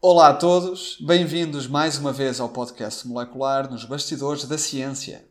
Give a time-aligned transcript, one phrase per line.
[0.00, 5.28] Olá a todos, bem-vindos mais uma vez ao podcast molecular nos Bastidores da Ciência.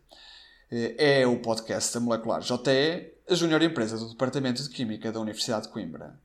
[0.69, 5.67] É o podcast da Molecular JE, a júnior empresa do Departamento de Química da Universidade
[5.67, 6.19] de Coimbra.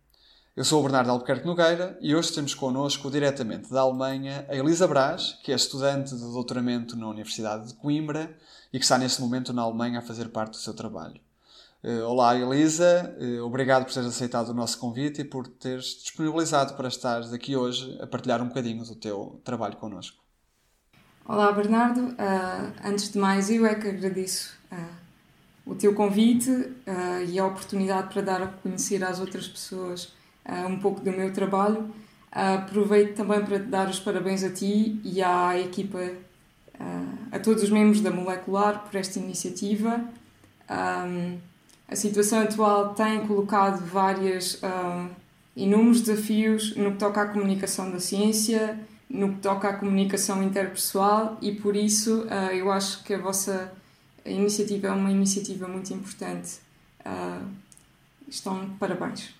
[0.56, 4.88] Eu sou o Bernardo Albuquerque Nogueira e hoje temos connosco diretamente da Alemanha a Elisa
[4.88, 8.36] Brás, que é estudante de doutoramento na Universidade de Coimbra
[8.72, 11.20] e que está neste momento na Alemanha a fazer parte do seu trabalho.
[11.84, 16.74] Eh, Olá Elisa, Eh, obrigado por teres aceitado o nosso convite e por teres disponibilizado
[16.74, 20.22] para estares aqui hoje a partilhar um bocadinho do teu trabalho connosco.
[21.26, 24.94] Olá Bernardo, Ah, antes de mais eu é que agradeço ah,
[25.66, 26.50] o teu convite
[26.86, 30.12] ah, e a oportunidade para dar a conhecer às outras pessoas
[30.68, 31.92] um pouco do meu trabalho.
[32.32, 35.98] Aproveito também para te dar os parabéns a ti e à equipa,
[37.30, 40.00] a todos os membros da Molecular por esta iniciativa.
[40.68, 41.06] Ah,
[41.88, 45.08] a situação atual tem colocado várias ah,
[45.56, 51.36] inúmeros desafios no que toca à comunicação da ciência, no que toca à comunicação interpessoal
[51.42, 53.72] e por isso ah, eu acho que a vossa
[54.24, 56.60] iniciativa é uma iniciativa muito importante.
[57.04, 57.42] Ah,
[58.28, 59.34] estão parabéns.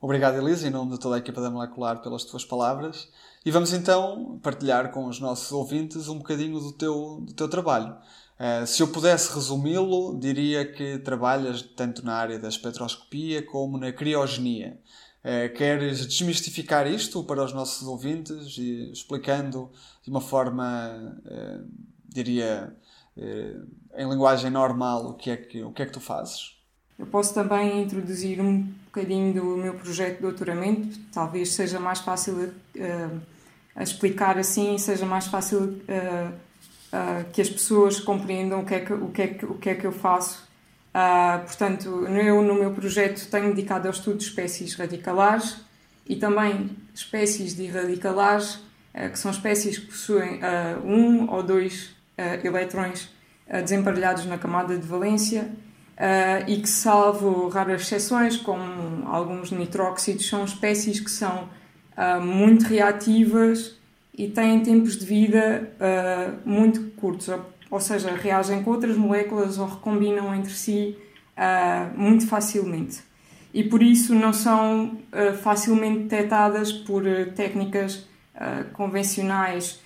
[0.00, 3.08] Obrigado Elisa, em nome de toda a equipa da Molecular pelas tuas palavras
[3.44, 7.96] e vamos então partilhar com os nossos ouvintes um bocadinho do teu, do teu trabalho.
[8.38, 13.90] Eh, se eu pudesse resumi-lo, diria que trabalhas tanto na área da espectroscopia como na
[13.90, 14.78] criogenia.
[15.24, 19.70] Eh, queres desmistificar isto para os nossos ouvintes, e explicando
[20.04, 21.60] de uma forma, eh,
[22.08, 22.76] diria,
[23.96, 26.56] em linguagem normal, o que, é que, o que é que tu fazes?
[26.96, 32.52] Eu posso também introduzir um bocadinho do meu projeto de doutoramento, talvez seja mais fácil
[33.74, 36.30] a explicar assim, seja mais fácil eh,
[36.90, 39.70] eh, que as pessoas compreendam o que é que, o que, é que, o que,
[39.70, 40.48] é que eu faço.
[40.94, 45.58] Ah, portanto, no meu projeto tenho dedicado ao estudo de espécies radicalares
[46.06, 48.60] e também espécies de radicalares,
[48.94, 50.40] eh, que são espécies que possuem
[50.82, 51.90] um ou dois
[52.42, 53.10] eletrões
[53.46, 55.48] desemparelhados na camada de valência
[56.48, 61.48] e que, salvo raras exceções, como alguns nitróxidos, são espécies que são
[62.20, 63.77] muito reativas
[64.18, 67.30] e têm tempos de vida ah, muito curtos,
[67.70, 70.98] ou, seja, reagem com outras moléculas ou recombinam entre si
[71.36, 72.98] ah, muito facilmente.
[73.54, 77.04] E por isso não são ah, facilmente detectadas por
[77.36, 78.06] técnicas
[78.72, 79.80] convencionais.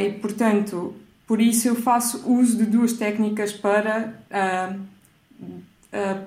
[0.00, 4.12] E, portanto, por isso eu faço uso de duas técnicas para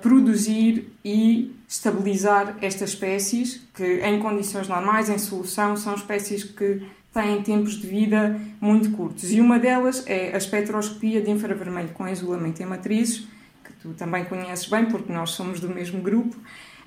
[0.00, 7.40] produzir e estabilizar estas espécies, que em condições normais, em solução, são espécies que têm
[7.42, 9.30] tempos de vida muito curtos.
[9.30, 13.28] E uma delas é a espectroscopia de infravermelho com isolamento em matrizes,
[13.62, 16.36] que tu também conheces bem, porque nós somos do mesmo grupo,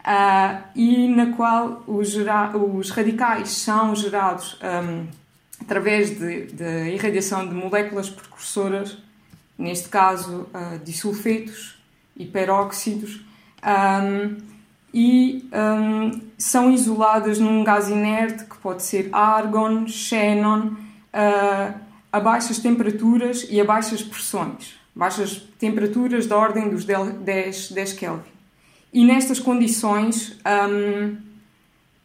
[0.04, 5.06] ah, e na qual os, os radicais são gerados ahm,
[5.62, 8.98] através de, de irradiação de moléculas precursoras,
[9.58, 11.82] neste caso ah, disulfetos
[12.18, 13.26] e peróxidos,
[13.62, 14.52] ahm,
[14.94, 20.72] e ahm, são isoladas num gás inerte que pode ser argon, xenon,
[21.12, 21.74] ah,
[22.12, 28.34] a baixas temperaturas e a baixas pressões, baixas temperaturas da ordem dos 10, 10 Kelvin.
[28.94, 31.16] E nestas condições, ahm,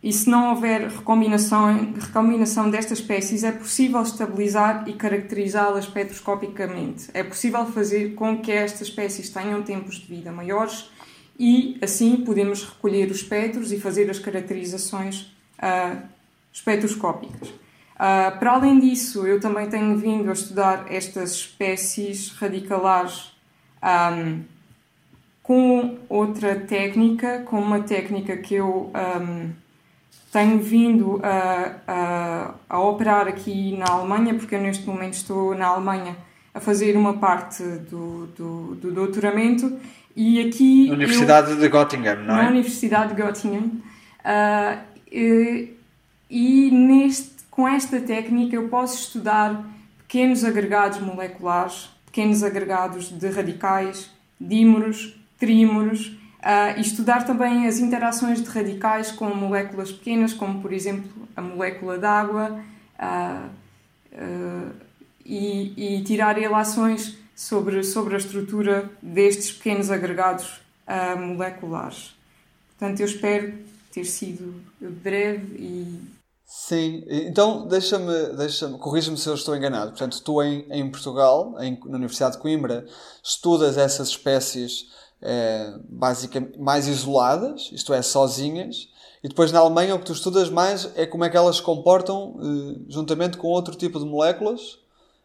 [0.02, 7.10] e se não houver recombinação, recombinação destas espécies, é possível estabilizar e caracterizá-las espectroscopicamente.
[7.12, 10.88] É possível fazer com que estas espécies tenham tempos de vida maiores
[11.38, 16.02] e, assim, podemos recolher os espectros e fazer as caracterizações ah,
[16.52, 17.52] espectroscópicas.
[17.96, 23.32] Ah, para além disso, eu também tenho vindo a estudar estas espécies radicalares
[23.80, 24.40] ahm,
[25.42, 29.50] com outra técnica, com uma técnica que eu ahm,
[30.32, 35.66] tenho vindo a, a, a operar aqui na Alemanha, porque eu neste momento estou na
[35.66, 36.16] Alemanha
[36.52, 39.78] a fazer uma parte do, do, do doutoramento
[40.18, 40.86] e aqui...
[40.86, 42.48] Na eu- Universidade de Göttingen, não na é?
[42.48, 43.80] Universidade de Göttingen.
[44.24, 44.78] Ah,
[45.12, 45.70] e,
[46.28, 49.64] e neste, com esta técnica eu posso estudar
[49.98, 54.10] pequenos agregados moleculares, pequenos agregados de radicais,
[54.40, 60.72] dímeros, trímeros, ah, e estudar também as interações de radicais com moléculas pequenas, como por
[60.72, 62.60] exemplo a molécula d'água,
[62.98, 63.46] ah,
[65.24, 72.12] e, e tirar relações sobre, sobre a estrutura destes pequenos agregados uh, moleculares.
[72.76, 73.54] Portanto, eu espero
[73.92, 76.18] ter sido breve e.
[76.44, 79.90] Sim, então deixa-me, deixa corrija-me se eu estou enganado.
[79.90, 82.86] Portanto, tu em, em Portugal, em, na Universidade de Coimbra,
[83.22, 84.86] estudas essas espécies
[85.22, 88.88] é, basicamente mais isoladas, isto é, sozinhas,
[89.22, 91.62] e depois na Alemanha o que tu estudas mais é como é que elas se
[91.62, 94.78] comportam eh, juntamente com outro tipo de moléculas.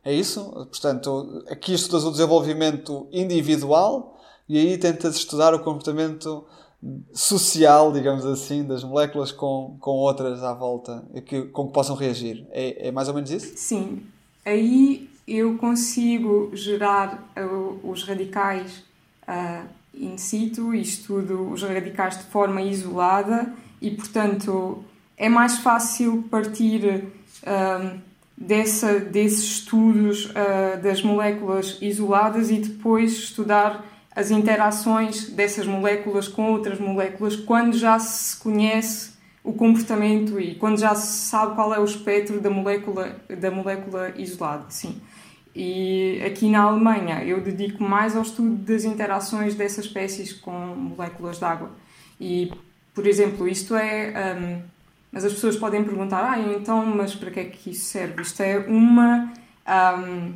[0.06, 0.52] É isso?
[0.52, 6.46] Portanto, aqui estudas o desenvolvimento individual e aí tentas estudar o comportamento
[7.14, 12.46] social, digamos assim, das moléculas com, com outras à volta que, com que possam reagir.
[12.52, 13.54] É, é mais ou menos isso?
[13.56, 14.04] Sim.
[14.46, 18.84] Aí eu consigo gerar uh, os radicais
[19.26, 24.84] uh, in situ e estudo os radicais de forma isolada e, portanto,
[25.16, 27.06] é mais fácil partir
[27.44, 28.02] uh,
[28.38, 30.32] dessa, desses estudos
[30.82, 33.86] das moléculas isoladas e depois estudar
[34.16, 39.14] as interações dessas moléculas com outras moléculas quando já se conhece
[39.44, 44.14] o comportamento e quando já se sabe qual é o espectro da molécula, da molécula
[44.16, 45.02] isolada, sim.
[45.56, 51.38] E aqui na Alemanha eu dedico mais ao estudo das interações dessas espécies com moléculas
[51.38, 51.72] de água.
[52.20, 52.52] E,
[52.94, 54.36] por exemplo, isto é.
[54.36, 54.73] Um,
[55.14, 58.24] mas as pessoas podem perguntar, ah, então, mas para que é que isso serve?
[58.24, 59.32] Isto é uma.
[59.68, 60.34] Um,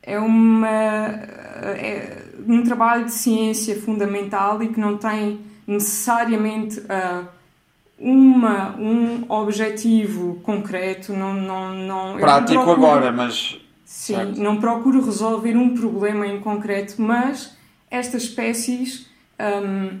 [0.00, 0.68] é uma.
[0.68, 7.26] É, um trabalho de ciência fundamental e que não tem necessariamente uh,
[7.98, 11.12] uma, um objetivo concreto.
[11.12, 13.58] Não, não, não, Prático não procuro, agora, mas.
[13.84, 14.40] Sim, certo.
[14.40, 17.56] não procuro resolver um problema em concreto, mas
[17.90, 19.08] estas espécies,
[19.40, 19.98] um,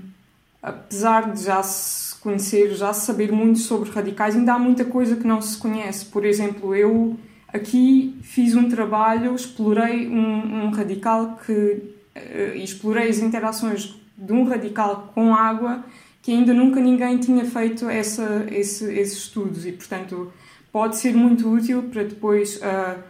[0.62, 5.24] apesar de já se conhecer, já saber muito sobre radicais, ainda há muita coisa que
[5.24, 6.06] não se conhece.
[6.06, 13.20] Por exemplo, eu aqui fiz um trabalho, explorei um, um radical que uh, explorei as
[13.20, 15.84] interações de um radical com água
[16.20, 20.32] que ainda nunca ninguém tinha feito essa, esse, esses estudos e, portanto,
[20.72, 23.00] pode ser muito útil para depois uh,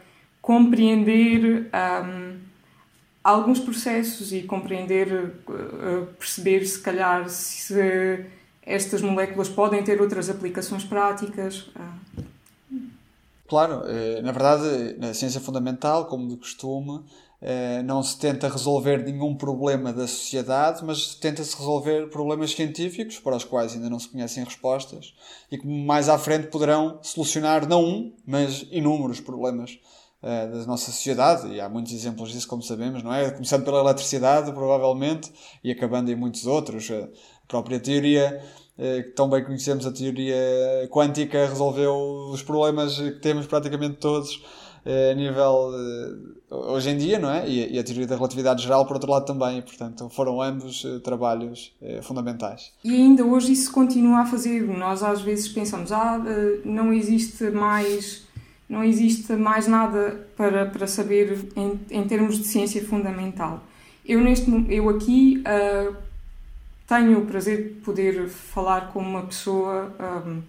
[0.42, 2.36] compreender um,
[3.24, 8.26] alguns processos e compreender, uh, perceber se calhar se
[8.66, 11.70] estas moléculas podem ter outras aplicações práticas.
[13.48, 13.82] Claro,
[14.24, 17.00] na verdade, na ciência fundamental, como de costume,
[17.40, 23.36] eh, não se tenta resolver nenhum problema da sociedade, mas tenta-se resolver problemas científicos para
[23.36, 25.14] os quais ainda não se conhecem respostas
[25.50, 29.78] e que mais à frente poderão solucionar não um, mas inúmeros problemas
[30.22, 31.48] uh, da nossa sociedade.
[31.52, 33.30] E há muitos exemplos disso, como sabemos, não é?
[33.30, 35.30] Começando pela eletricidade, provavelmente,
[35.62, 36.90] e acabando em muitos outros.
[37.48, 38.43] Própria teoria
[38.78, 40.37] eh, que tão bem conhecemos, a teoria
[40.90, 41.94] quântica, resolveu
[42.31, 44.43] os problemas que temos praticamente todos
[44.84, 45.72] a nível
[46.50, 47.48] hoje em dia, não é?
[47.48, 49.60] E, a teoria da relatividade geral, por outro lado, também.
[49.62, 52.72] Portanto, foram ambos eh, trabalhos eh, fundamentais.
[52.84, 54.62] E ainda hoje isso continua a fazer.
[54.62, 58.25] Nós às vezes pensamos, ah, eh, não existe mais.
[58.69, 63.62] Não existe mais nada para, para saber em, em termos de ciência fundamental.
[64.04, 65.40] Eu, neste, eu aqui
[66.86, 69.92] tenho o prazer de poder falar com uma pessoa
[70.24, 70.42] um,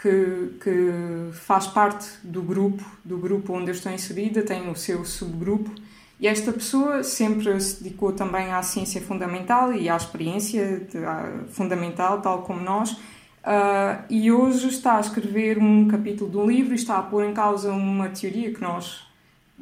[0.00, 5.04] que, que faz parte do grupo, do grupo onde eu estou inserida, tem o seu
[5.04, 5.70] subgrupo,
[6.18, 11.44] e esta pessoa sempre se dedicou também à ciência fundamental e à experiência de, à,
[11.48, 16.72] fundamental, tal como nós, uh, e hoje está a escrever um capítulo de um livro
[16.72, 19.06] e está a pôr em causa uma teoria que nós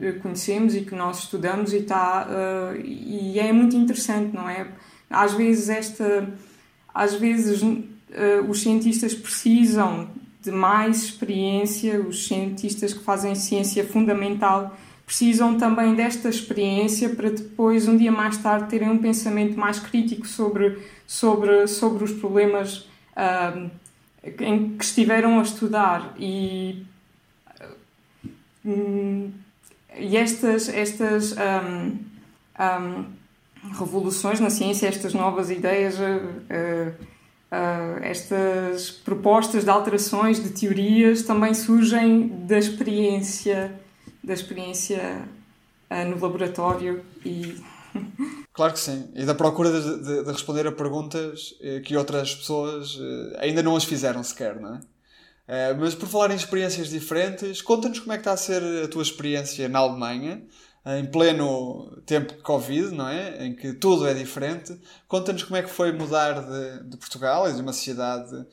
[0.01, 4.67] eh, conhecemos e que nós estudamos e está uh, e é muito interessante não é
[5.11, 6.29] às vezes esta
[6.95, 7.79] às vezes uh,
[8.49, 10.09] os cientistas precisam
[10.43, 14.77] de mais experiência, os cientistas que fazem ciência fundamental
[15.09, 20.27] precisam também desta experiência para depois, um dia mais tarde, terem um pensamento mais crítico
[20.27, 22.87] sobre, sobre, sobre os problemas
[23.17, 23.71] uh,
[24.41, 26.15] em que estiveram a estudar.
[26.19, 26.85] E,
[28.67, 29.33] uh,
[29.99, 31.99] e estas, estas um,
[32.61, 33.18] um,
[33.79, 35.97] revoluções na ciência, estas novas ideias.
[35.99, 37.19] Uh,
[37.51, 43.75] Uh, estas propostas de alterações de teorias também surgem da experiência
[44.23, 45.27] da experiência
[45.91, 47.57] no laboratório e
[48.53, 52.35] claro que sim e da procura de, de, de responder a perguntas eh, que outras
[52.35, 54.81] pessoas eh, ainda não as fizeram sequer não é?
[55.47, 58.89] Eh, mas por falar em experiências diferentes conta-nos como é que está a ser a
[58.89, 60.43] tua experiência na Alemanha
[60.97, 63.47] em pleno tempo de Covid, não é?
[63.47, 64.79] Em que tudo é diferente.
[65.07, 68.47] Conta-nos como é que foi mudar de, de Portugal e de uma cidade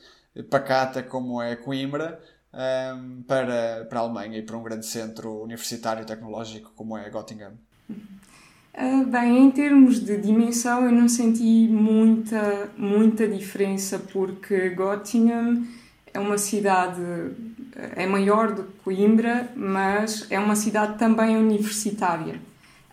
[0.50, 2.20] pacata como é Coimbra
[2.52, 7.08] um, para, para a Alemanha e para um grande centro universitário e tecnológico como é
[7.10, 7.52] Göttingen?
[7.88, 15.66] Uh, bem, em termos de dimensão, eu não senti muita, muita diferença, porque Göttingen
[16.12, 17.00] é uma cidade,
[17.94, 22.40] é maior do que Coimbra, mas é uma cidade também universitária.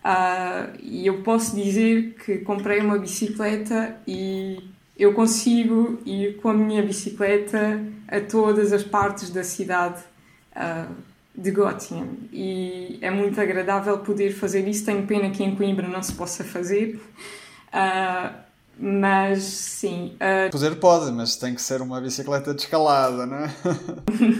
[0.04, 4.60] Uh, e eu posso dizer que comprei uma bicicleta e
[4.98, 10.02] eu consigo ir com a minha bicicleta a todas as partes da cidade.
[10.56, 14.86] Uh, de Göttingen e é muito agradável poder fazer isso.
[14.86, 17.02] Tenho pena que em Coimbra não se possa fazer,
[17.74, 18.34] uh,
[18.78, 20.16] mas sim.
[20.16, 20.52] Uh...
[20.52, 23.50] Poder pode, mas tem que ser uma bicicleta de escalada, não é?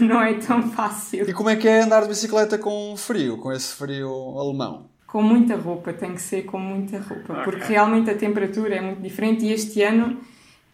[0.00, 1.28] não é tão fácil.
[1.28, 4.86] E como é que é andar de bicicleta com frio, com esse frio alemão?
[5.06, 7.44] Com muita roupa, tem que ser com muita roupa, okay.
[7.44, 10.18] porque realmente a temperatura é muito diferente e este ano,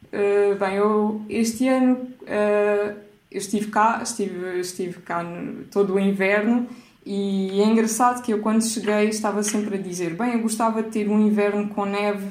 [0.07, 2.09] uh, bem, eu este ano
[3.31, 6.67] eu estive cá, estive, estive cá no, todo o inverno
[7.05, 10.91] e é engraçado que eu quando cheguei estava sempre a dizer, bem, eu gostava de
[10.91, 12.27] ter um inverno com neve,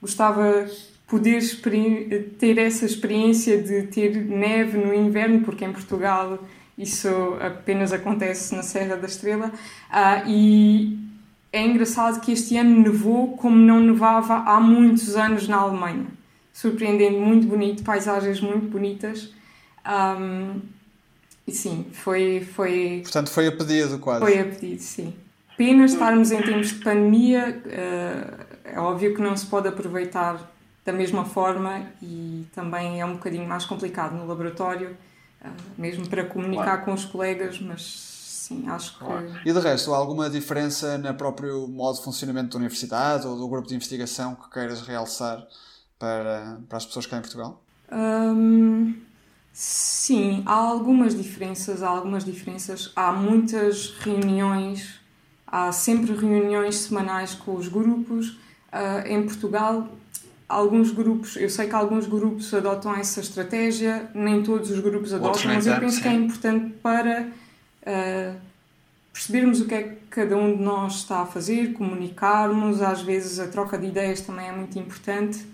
[0.00, 0.66] gostava
[1.06, 1.40] poder
[2.38, 6.38] ter essa experiência de ter neve no inverno, porque em Portugal
[6.76, 7.08] isso
[7.40, 10.96] apenas acontece na Serra da Estrela, uh, e
[11.52, 16.06] é engraçado que este ano nevou como não nevava há muitos anos na Alemanha.
[16.52, 19.32] Surpreendente, muito bonito, paisagens muito bonitas.
[19.86, 20.60] Um,
[21.46, 23.00] e sim, foi, foi.
[23.02, 24.20] Portanto, foi a pedido quase.
[24.20, 25.14] Foi a pedido, sim.
[25.56, 28.37] Pena estarmos em tempos de pandemia, uh,
[28.72, 30.40] é óbvio que não se pode aproveitar
[30.84, 34.96] da mesma forma e também é um bocadinho mais complicado no laboratório,
[35.42, 36.84] uh, mesmo para comunicar claro.
[36.84, 39.04] com os colegas, mas sim, acho que.
[39.04, 39.40] Claro.
[39.44, 43.48] E de resto, há alguma diferença no próprio modo de funcionamento da universidade ou do
[43.48, 45.46] grupo de investigação que queiras realçar
[45.98, 47.62] para, para as pessoas cá em Portugal?
[47.92, 48.94] Um,
[49.60, 52.92] Sim, há algumas diferenças, há algumas diferenças.
[52.94, 55.00] Há muitas reuniões,
[55.44, 58.38] há sempre reuniões semanais com os grupos.
[58.72, 59.88] Uh, em Portugal,
[60.48, 65.42] alguns grupos, eu sei que alguns grupos adotam essa estratégia, nem todos os grupos adotam,
[65.46, 67.28] mas eu penso que é importante para
[67.82, 68.36] uh,
[69.12, 73.38] percebermos o que é que cada um de nós está a fazer, comunicarmos, às vezes
[73.38, 75.44] a troca de ideias também é muito importante.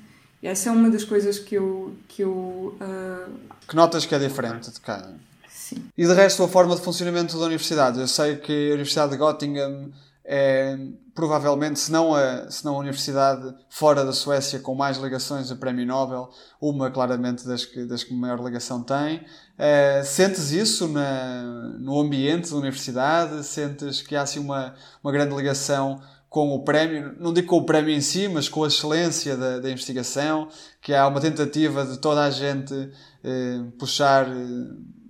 [0.43, 4.19] E essa é uma das coisas que eu, que eu uh, que notas que é
[4.19, 5.09] diferente de cá?
[5.49, 5.83] Sim.
[5.97, 7.99] E de resto, a forma de funcionamento da universidade.
[7.99, 9.93] Eu sei que a Universidade de Göttingen
[10.25, 10.77] é
[11.15, 15.57] provavelmente, se não a, se não a universidade fora da Suécia com mais ligações a
[15.57, 16.29] Prémio Nobel,
[16.61, 19.19] uma claramente das que, das que maior ligação tem.
[19.19, 21.45] Uh, sentes isso na,
[21.79, 23.45] no ambiente da universidade?
[23.45, 27.65] Sentes que há assim uma, uma grande ligação com o prémio, não digo com o
[27.65, 30.49] prémio em si, mas com a excelência da, da investigação,
[30.83, 32.75] que há uma tentativa de toda a gente
[33.23, 34.35] eh, puxar eh,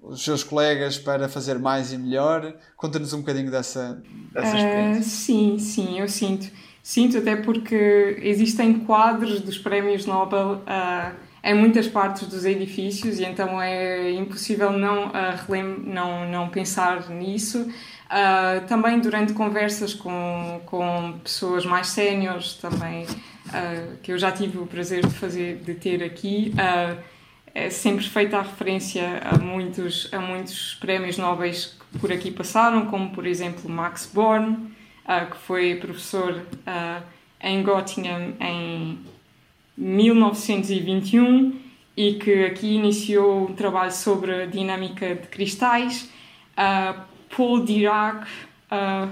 [0.07, 2.55] os seus colegas para fazer mais e melhor.
[2.77, 5.01] Conta-nos um bocadinho dessa, dessa experiência.
[5.01, 6.47] Uh, sim, sim, eu sinto.
[6.83, 13.25] Sinto até porque existem quadros dos prémios Nobel uh, em muitas partes dos edifícios e
[13.25, 17.63] então é impossível não, uh, não, não pensar nisso.
[17.63, 23.07] Uh, também durante conversas com, com pessoas mais séniores, também
[24.03, 26.53] que eu já tive o prazer de fazer, de ter aqui,
[27.55, 32.87] é sempre feita a referência a muitos, a muitos prémios nobres que por aqui passaram,
[32.87, 34.75] como por exemplo Max Born,
[35.31, 36.43] que foi professor
[37.41, 38.99] em Göttingen em
[39.77, 41.61] 1921
[41.97, 46.09] e que aqui iniciou um trabalho sobre a dinâmica de cristais.
[47.37, 48.27] Paul Dirac,
[48.71, 49.11] uh,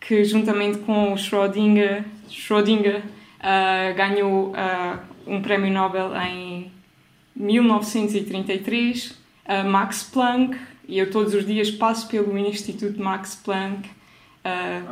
[0.00, 6.72] que juntamente com o Schrödinger, Schrödinger uh, ganhou uh, um prémio Nobel em
[7.36, 9.14] 1933,
[9.66, 13.88] Max Planck, e eu todos os dias passo pelo Instituto Max Planck,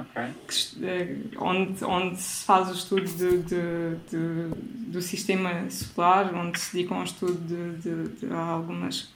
[0.00, 0.30] okay.
[0.48, 6.74] que, onde, onde se faz o estudo de, de, de, do sistema solar, onde se
[6.74, 7.38] dedica ao estudo
[7.78, 9.12] de, de algumas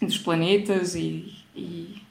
[0.00, 2.02] dos planetas e, e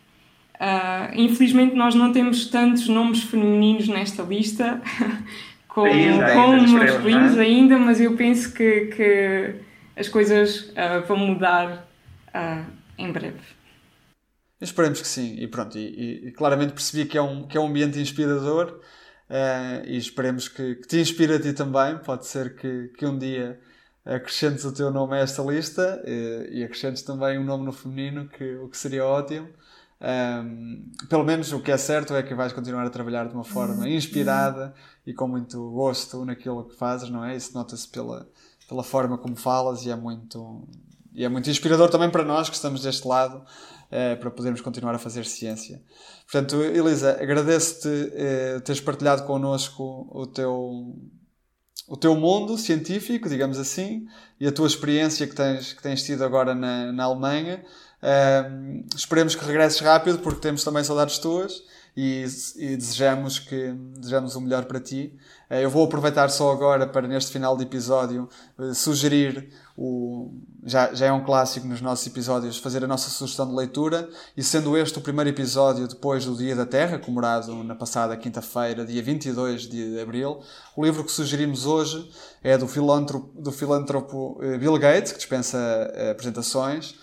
[0.55, 4.81] uh, infelizmente nós não temos tantos nomes femininos nesta lista
[5.81, 7.41] como, ainda, como masculinos é?
[7.41, 9.55] ainda, mas eu penso que, que
[9.95, 11.87] as coisas uh, vão mudar
[12.27, 12.65] uh,
[12.97, 13.39] em breve.
[14.61, 17.67] Esperemos que sim, e pronto, e, e, claramente percebi que é um, que é um
[17.67, 18.81] ambiente inspirador
[19.85, 21.97] e esperemos que, que te inspire a ti também.
[21.99, 23.57] Pode ser que, que um dia
[24.03, 28.27] acrescentes o teu nome a esta lista e, e acrescentes também um nome no feminino,
[28.27, 29.47] que, o que seria ótimo.
[30.01, 33.43] Um, pelo menos o que é certo é que vais continuar a trabalhar de uma
[33.43, 34.73] forma inspirada
[35.09, 37.35] e com muito gosto naquilo que fazes, não é?
[37.35, 38.29] Isso nota-se pela,
[38.67, 40.67] pela forma como falas e é muito,
[41.11, 44.93] e é muito inspirador também para nós que estamos deste lado, uh, para podermos continuar
[44.93, 45.81] a fazer ciência.
[46.31, 50.95] Portanto, Elisa, agradeço-te uh, teres partilhado connosco o teu,
[51.87, 54.05] o teu mundo científico, digamos assim,
[54.39, 57.65] e a tua experiência que tens, que tens tido agora na, na Alemanha.
[58.03, 61.63] Uh, esperemos que regresses rápido, porque temos também saudades tuas
[61.95, 65.17] e, e, desejamos que desejamos o melhor para ti.
[65.49, 70.31] Eh, eu vou aproveitar só agora para neste final de episódio eh, sugerir o
[70.63, 74.43] já, já é um clássico nos nossos episódios fazer a nossa sugestão de leitura e
[74.43, 79.01] sendo este o primeiro episódio depois do Dia da Terra, comemorado na passada quinta-feira, dia
[79.01, 80.41] 22 de abril,
[80.75, 82.11] o livro que sugerimos hoje
[82.43, 85.57] é do filântropo, do filântropo eh, Bill Gates, que dispensa
[86.11, 86.95] apresentações,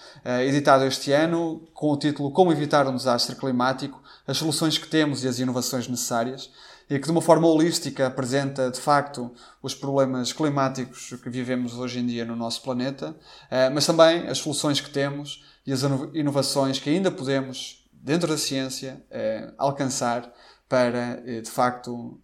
[0.45, 5.23] editado este ano com o título Como evitar um desastre climático as soluções que temos
[5.25, 6.51] e as inovações necessárias,
[6.89, 11.99] e que de uma forma holística apresenta de facto os problemas climáticos que vivemos hoje
[11.99, 13.15] em dia no nosso planeta,
[13.51, 15.83] eh, mas também as soluções que temos e as
[16.15, 20.33] inovações que ainda podemos, dentro da ciência, eh, alcançar
[20.69, 22.21] para eh, de facto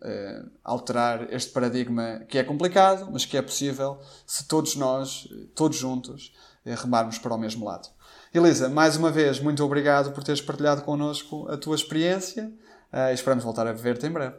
[0.64, 6.32] alterar este paradigma que é complicado, mas que é possível se todos nós, todos juntos,
[6.64, 7.88] remarmos para o mesmo lado.
[8.34, 12.50] Elisa, mais uma vez, muito obrigado por teres partilhado connosco a tua experiência
[12.90, 14.36] uh, e esperamos voltar a ver-te em breve.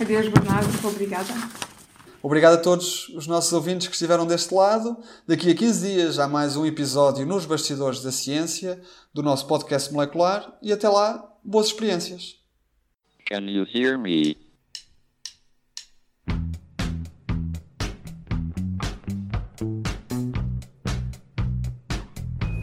[0.00, 0.88] Adeus, Bernardo.
[0.88, 1.28] Obrigada.
[2.20, 4.96] Obrigado a todos os nossos ouvintes que estiveram deste lado.
[5.28, 8.80] Daqui a 15 dias há mais um episódio nos Bastidores da Ciência
[9.14, 12.36] do nosso podcast molecular e até lá, boas experiências.
[13.28, 14.47] Can you hear me?